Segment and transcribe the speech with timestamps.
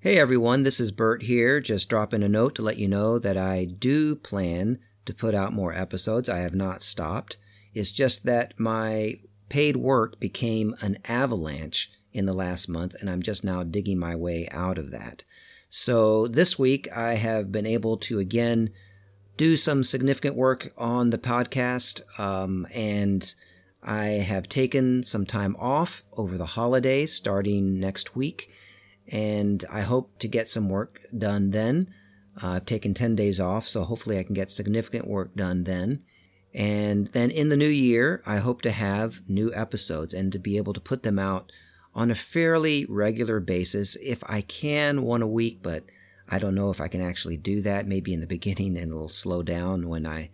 [0.00, 3.36] Hey everyone, this is Bert here, just dropping a note to let you know that
[3.36, 6.28] I do plan to put out more episodes.
[6.28, 7.36] I have not stopped.
[7.74, 13.22] It's just that my paid work became an avalanche in the last month, and I'm
[13.22, 15.24] just now digging my way out of that.
[15.68, 18.70] So this week I have been able to again
[19.36, 23.34] do some significant work on the podcast, um, and
[23.82, 28.48] I have taken some time off over the holidays starting next week,
[29.10, 31.88] and I hope to get some work done then.
[32.42, 36.02] Uh, I've taken 10 days off, so hopefully I can get significant work done then.
[36.54, 40.56] And then in the new year, I hope to have new episodes and to be
[40.56, 41.50] able to put them out
[41.94, 43.96] on a fairly regular basis.
[43.96, 45.84] If I can, one a week, but
[46.28, 47.86] I don't know if I can actually do that.
[47.86, 50.30] Maybe in the beginning and it'll slow down when I,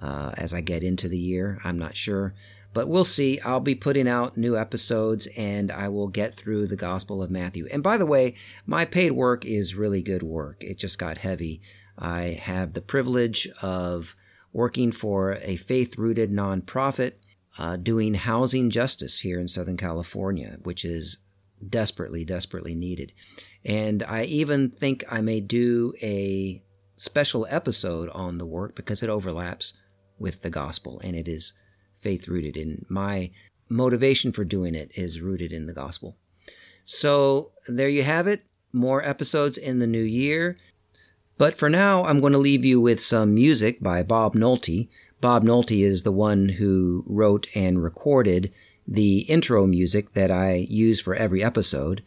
[0.00, 1.60] uh, as I get into the year.
[1.64, 2.34] I'm not sure.
[2.76, 3.40] But we'll see.
[3.40, 7.66] I'll be putting out new episodes and I will get through the Gospel of Matthew.
[7.72, 8.34] And by the way,
[8.66, 10.58] my paid work is really good work.
[10.60, 11.62] It just got heavy.
[11.98, 14.14] I have the privilege of
[14.52, 17.12] working for a faith rooted nonprofit
[17.58, 21.16] uh, doing housing justice here in Southern California, which is
[21.66, 23.14] desperately, desperately needed.
[23.64, 26.62] And I even think I may do a
[26.96, 29.72] special episode on the work because it overlaps
[30.18, 31.54] with the gospel and it is
[31.98, 32.56] faith rooted.
[32.56, 32.84] in.
[32.88, 33.30] my
[33.68, 36.16] motivation for doing it is rooted in the gospel.
[36.84, 38.44] So there you have it.
[38.72, 40.56] More episodes in the new year.
[41.38, 44.88] But for now, I'm going to leave you with some music by Bob Nolte.
[45.20, 48.52] Bob Nolte is the one who wrote and recorded
[48.86, 52.02] the intro music that I use for every episode,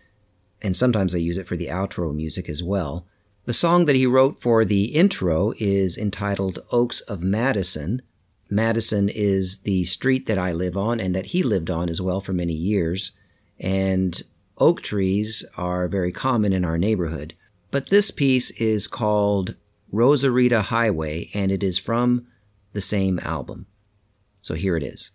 [0.61, 3.05] and sometimes I use it for the outro music as well.
[3.45, 8.01] The song that he wrote for the intro is entitled Oaks of Madison.
[8.49, 12.19] Madison is the street that I live on and that he lived on as well
[12.19, 13.11] for many years,
[13.59, 14.21] and
[14.57, 17.35] oak trees are very common in our neighborhood.
[17.71, 19.55] But this piece is called
[19.93, 22.27] Rosarita Highway, and it is from
[22.73, 23.67] the same album.
[24.41, 25.11] So here it is.